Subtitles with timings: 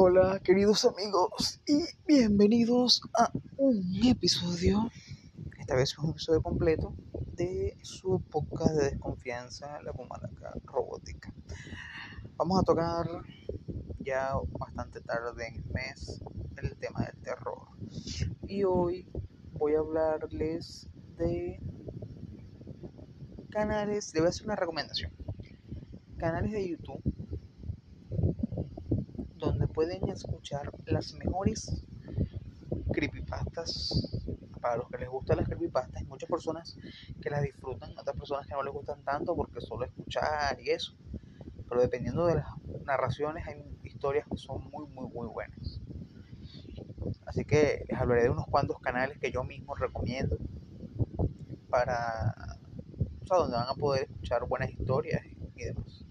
[0.00, 4.88] Hola queridos amigos y bienvenidos a un episodio,
[5.58, 6.94] esta vez un episodio completo
[7.34, 11.34] de su podcast de desconfianza, la Pumalaca Robótica.
[12.36, 13.08] Vamos a tocar
[13.98, 16.22] ya bastante tarde en el mes
[16.62, 17.66] el tema del terror
[18.46, 19.10] y hoy
[19.54, 21.60] voy a hablarles de
[23.50, 25.10] canales, debe hacer una recomendación,
[26.18, 27.17] canales de YouTube
[29.78, 31.84] pueden escuchar las mejores
[32.92, 34.24] creepypastas.
[34.60, 36.76] Para los que les gustan las creepypastas, hay muchas personas
[37.22, 40.96] que las disfrutan, otras personas que no les gustan tanto porque solo escuchar y eso.
[41.68, 42.48] Pero dependiendo de las
[42.86, 45.80] narraciones, hay historias que son muy, muy, muy buenas.
[47.26, 50.38] Así que les hablaré de unos cuantos canales que yo mismo recomiendo
[51.70, 52.58] para,
[53.22, 55.22] o sea, donde van a poder escuchar buenas historias
[55.54, 56.07] y demás.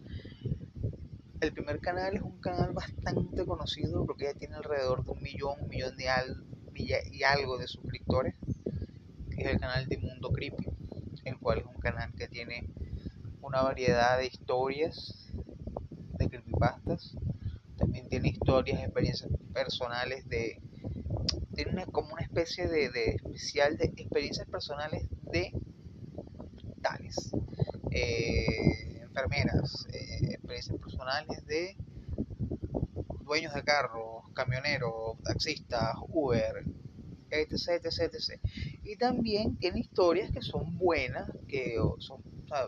[1.40, 5.62] El primer canal es un canal bastante conocido, porque ya tiene alrededor de un millón,
[5.62, 8.36] un millón de al, y algo de suscriptores,
[9.30, 10.66] que es el canal de Mundo Creepy,
[11.26, 12.68] el cual es un canal que tiene
[13.42, 15.32] una variedad de historias
[16.18, 17.16] de creepypastas,
[17.78, 20.60] también tiene historias, experiencias personales de
[21.56, 25.52] tiene una, como una especie de, de especial de experiencias personales de
[26.82, 27.32] tales.
[27.92, 29.88] Eh, enfermeras,
[30.66, 31.78] personales de
[33.26, 36.64] dueños de carros, camioneros, taxistas, Uber,
[37.30, 38.42] etc, etc, etc.
[38.84, 42.22] Y también tiene historias que son buenas, que son,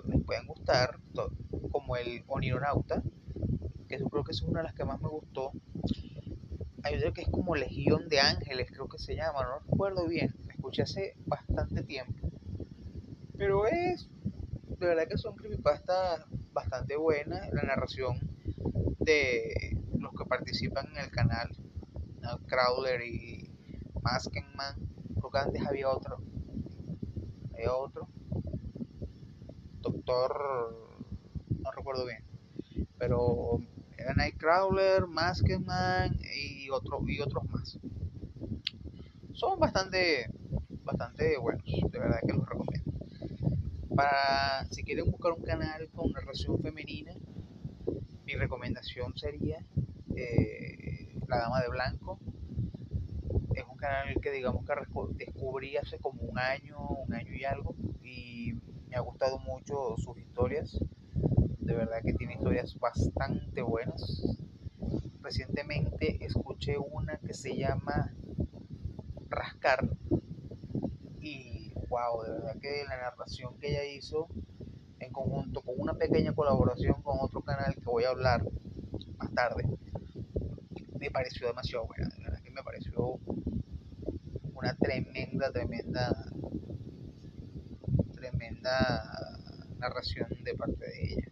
[0.06, 1.00] les pueden gustar,
[1.72, 3.02] como el Onironauta,
[3.88, 5.52] que yo creo que es una de las que más me gustó.
[6.84, 10.36] Hay otra que es como Legión de Ángeles, creo que se llama, no recuerdo bien,
[10.45, 12.30] la escuché hace bastante tiempo.
[13.38, 14.10] Pero es,
[14.80, 16.26] de verdad que son creepypastas
[16.60, 18.20] bastante buena la narración
[19.00, 21.50] de los que participan en el canal,
[22.48, 23.50] Crowder y
[24.02, 24.76] Maskenman.
[25.16, 26.18] Creo que antes había otro,
[27.54, 28.10] había otro,
[29.80, 30.32] Doctor,
[31.61, 32.26] no recuerdo bien,
[32.98, 33.62] pero
[33.98, 37.80] era Nightcrawler, Maskenman y, otro, y otros más.
[39.32, 40.30] Son bastante,
[40.83, 42.79] bastante buenos, de verdad que los recomiendo
[43.99, 47.11] para si quieren buscar un canal con narración femenina,
[48.26, 49.58] mi recomendación sería
[50.15, 52.17] eh, La Dama de Blanco.
[53.55, 54.73] Es un canal que digamos que
[55.15, 58.54] descubrí hace como un año, un año y algo, y
[58.88, 60.80] me ha gustado mucho sus historias.
[61.59, 64.38] De verdad que tiene historias bastante buenas.
[65.21, 68.14] Recientemente escuché una que se llama
[69.27, 69.89] Rascar
[71.89, 74.27] wow, de verdad que la narración que ella hizo
[75.00, 78.44] en conjunto con una pequeña colaboración con otro canal que voy a hablar
[79.17, 79.64] más tarde,
[81.00, 83.20] me pareció demasiado buena, de verdad que me pareció
[84.54, 86.26] una tremenda, tremenda,
[88.14, 89.39] tremenda
[89.77, 91.27] narración de parte de ella.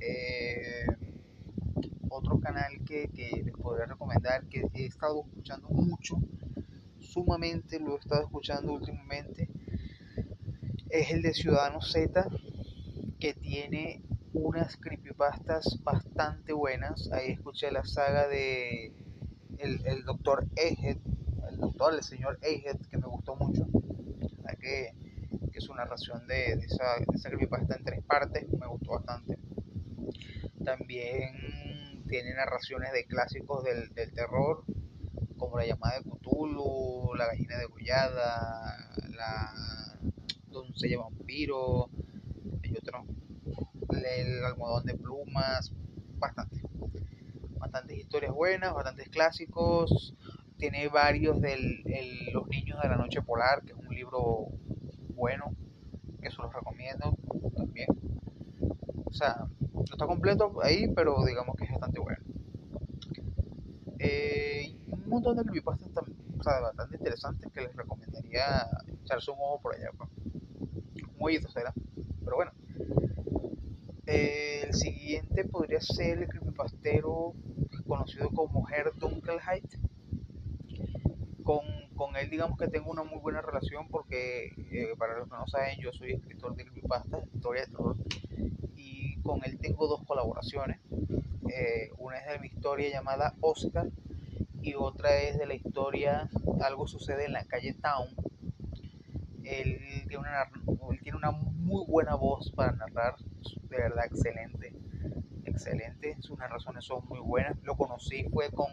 [0.00, 0.86] Eh,
[2.08, 6.16] otro canal que, que les podría recomendar, que he estado escuchando mucho,
[7.06, 9.48] sumamente, lo he estado escuchando últimamente,
[10.90, 12.28] es el de Ciudadano Z,
[13.18, 14.02] que tiene
[14.32, 17.10] unas creepypastas bastante buenas.
[17.12, 18.94] Ahí escuché la saga de
[19.58, 20.98] el, doctor Egghead,
[21.50, 23.66] el doctor, el señor Egghead, que me gustó mucho.
[24.60, 24.94] Que,
[25.52, 29.38] que es una narración de, esa, esa creepypasta en tres partes, me gustó bastante.
[30.64, 34.64] También tiene narraciones de clásicos del, del terror,
[35.36, 36.04] como la llamada de
[36.36, 38.76] La gallina degollada,
[39.08, 39.98] la
[40.48, 41.88] doncella vampiro,
[42.62, 43.06] y otro,
[43.88, 45.72] el almohadón de plumas,
[46.18, 46.60] bastante.
[47.58, 50.14] Bastantes historias buenas, bastantes clásicos.
[50.58, 51.56] Tiene varios de
[52.34, 54.48] Los niños de la noche polar, que es un libro
[55.14, 55.54] bueno,
[56.20, 57.16] que eso los recomiendo
[57.56, 57.88] también.
[59.06, 62.22] O sea, no está completo ahí, pero digamos que es bastante bueno.
[63.98, 64.35] Eh,
[65.16, 66.04] un montón de creepypastas
[66.38, 68.68] o sea, bastante interesantes que les recomendaría
[69.02, 69.90] echarse un ojo por allá.
[69.96, 70.10] Pues.
[71.18, 71.72] Muy será.
[72.24, 72.52] Pero bueno.
[74.06, 77.32] el siguiente podría ser el creepypastero
[77.86, 79.78] conocido como Herr Dunkelheit.
[81.42, 81.64] Con,
[81.94, 85.46] con, él digamos que tengo una muy buena relación porque eh, para los que no
[85.46, 87.96] saben yo soy escritor de creepypasta, historia de terror
[88.74, 90.80] y con él tengo dos colaboraciones.
[91.48, 93.88] Eh, una es de mi historia llamada Oscar
[94.66, 96.28] y otra es de la historia
[96.60, 98.08] Algo sucede en la calle Town.
[99.44, 99.78] Él
[100.08, 103.14] tiene una, muy buena voz para narrar,
[103.70, 104.74] de verdad excelente.
[105.44, 107.56] excelente, sus narraciones son muy buenas.
[107.62, 108.70] Lo conocí fue con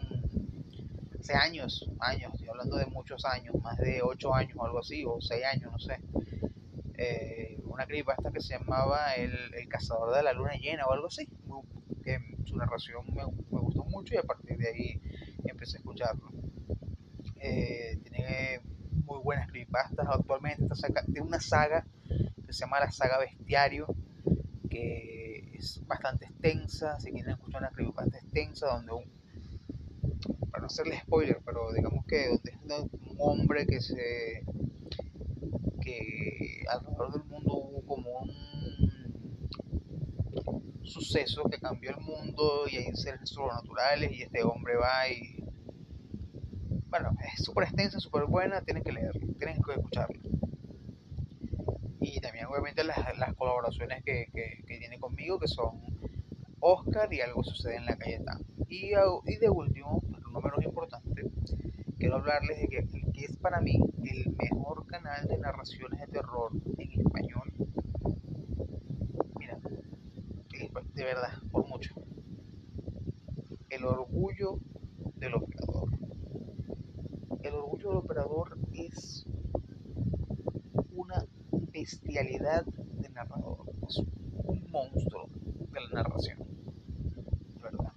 [1.20, 5.04] hace años, años, estoy hablando de muchos años, más de 8 años o algo así,
[5.06, 6.00] o 6 años, no sé.
[6.98, 11.06] Eh, una creepypasta que se llamaba el, el, Cazador de la Luna Llena o algo
[11.06, 11.28] así,
[12.44, 13.24] su narración me,
[13.60, 15.00] gustó mucho y a partir de ahí
[15.50, 16.30] empecé a escucharlo.
[17.36, 18.60] Eh, tiene
[19.04, 20.66] muy buenas creepypastas actualmente,
[21.06, 21.86] tiene una saga
[22.46, 23.86] que se llama la saga Bestiario,
[24.70, 29.04] que es bastante extensa, si quieren escuchar una creepypasta extensa, donde un,
[30.50, 34.44] para no hacerle spoiler, pero digamos que donde es un hombre que se
[35.82, 38.93] que alrededor del mundo hubo como un
[40.84, 45.44] suceso que cambió el mundo y hay seres sobrenaturales y este hombre va y
[46.88, 50.20] bueno, es súper extensa, súper buena, tienen que leerla, tienen que escucharla
[52.00, 55.80] y también obviamente las, las colaboraciones que, que, que, tiene conmigo que son
[56.60, 58.20] Oscar y algo sucede en la calle
[58.68, 61.24] y, y de último, pero no menos importante
[61.98, 66.52] quiero hablarles de que, que es para mí el mejor canal de narraciones de terror
[66.76, 67.52] en español
[70.94, 71.94] de verdad, por mucho
[73.70, 74.58] el orgullo
[75.16, 75.90] del operador
[77.42, 79.26] el orgullo del operador es
[81.74, 83.64] bestialidad de narrador.
[83.88, 85.28] Es un monstruo
[85.72, 86.38] de la narración.
[86.38, 87.92] De verdad.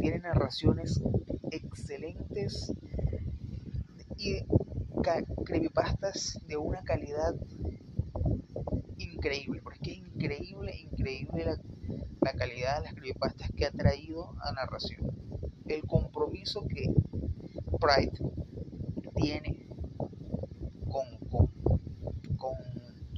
[0.00, 1.02] Tiene narraciones
[1.50, 2.72] excelentes
[4.16, 4.46] y
[5.44, 7.34] creepypastas de una calidad
[8.98, 9.60] increíble.
[9.62, 11.58] Porque es increíble, increíble la,
[12.20, 15.10] la calidad de las creepypastas que ha traído a narración.
[15.66, 16.92] El compromiso que
[17.80, 18.12] Pride
[19.14, 19.64] tiene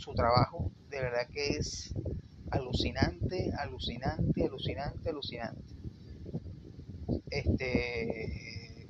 [0.06, 1.92] su trabajo de verdad que es
[2.50, 5.74] alucinante, alucinante, alucinante, alucinante.
[7.30, 8.88] Este,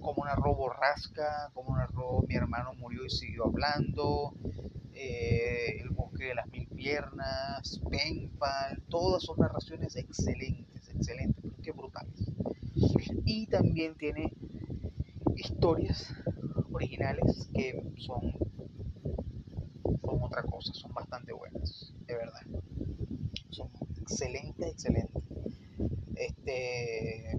[0.00, 4.32] como narró Borrasca, como narró Mi hermano murió y siguió hablando,
[4.96, 12.32] eh, El bosque de las mil piernas, Penpal, todas son narraciones excelentes, excelentes, que brutales.
[13.24, 14.32] Y también tiene
[15.36, 16.12] historias
[16.72, 18.32] originales que son
[20.26, 22.40] otra cosa, son bastante buenas, de verdad.
[23.50, 23.68] Son
[24.00, 25.22] excelentes, excelentes.
[26.14, 27.38] Este,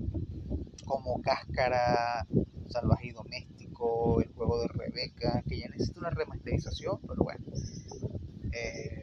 [0.85, 2.25] como Cáscara,
[2.69, 7.45] Salvaje y Doméstico, el juego de Rebeca, que ya necesita una remasterización, pero bueno.
[8.53, 9.01] Eh,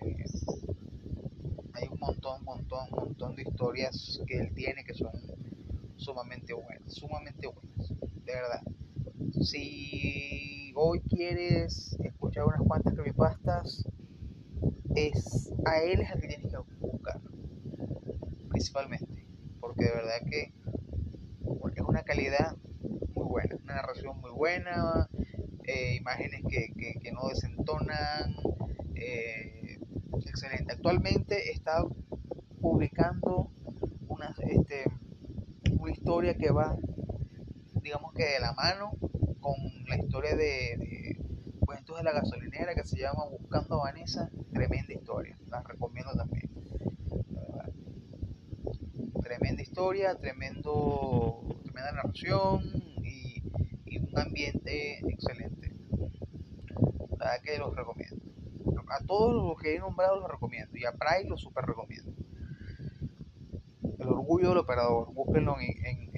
[1.75, 1.99] hay un
[2.43, 5.13] montón, montón, montón de historias que él tiene que son
[5.97, 7.89] sumamente buenas, sumamente buenas,
[8.25, 8.63] de verdad.
[9.41, 13.85] Si hoy quieres escuchar unas cuantas creepypastas,
[14.95, 17.21] es a él es el que tienes que buscar,
[18.49, 19.27] principalmente,
[19.61, 20.53] porque de verdad que
[21.75, 22.57] es una calidad
[23.15, 25.09] muy buena, una narración muy buena,
[25.65, 28.37] eh, imágenes que, que, no desentonan,
[28.95, 29.79] eh,
[30.27, 30.73] excelente.
[30.73, 31.83] Actualmente está
[32.65, 33.51] publicando
[34.09, 34.85] una, este,
[35.79, 36.75] una historia que va,
[37.83, 38.93] digamos que de la mano
[39.39, 39.55] con
[39.87, 41.21] la historia de,
[41.61, 44.31] Cuentos de la Gasolinera que se llama Buscando a Vanessa.
[44.53, 46.51] Tremenda historia, la recomiendo también.
[49.23, 52.63] Tremenda historia, tremendo, tremenda narración
[53.03, 53.43] y,
[53.99, 55.75] un ambiente excelente.
[57.11, 58.25] La verdad que los recomiendo.
[58.89, 62.04] A todos los que he nombrado los recomiendo y a Pride los super recomiendo.
[64.27, 66.11] Orgullo del operador, búsquenlo en,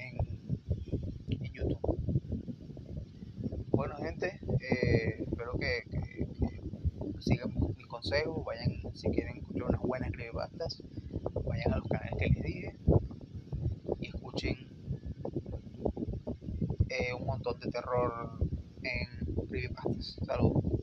[4.21, 5.83] Eh, espero que,
[7.19, 10.81] sigan mis consejos, vayan, si quieren escuchar unas buenas creepypastas,
[11.45, 12.75] vayan a los canales que les dije
[13.99, 14.55] y escuchen
[16.87, 18.39] eh, un montón de terror
[18.83, 20.17] en creepypastas.
[20.25, 20.76] Saludos.